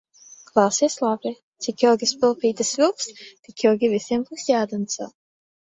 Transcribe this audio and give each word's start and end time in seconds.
Klausies 0.51 0.95
labi: 1.03 1.31
cik 1.67 1.83
ilgi 1.91 2.09
svilpīte 2.13 2.67
svilps, 2.71 3.13
tik 3.47 3.67
ilgi 3.69 3.93
visiem 3.95 4.27
būs 4.33 4.51
jādanco. 4.57 5.15